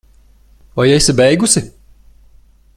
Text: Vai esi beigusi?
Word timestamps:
Vai 0.75 0.89
esi 0.95 1.13
beigusi? 1.19 1.61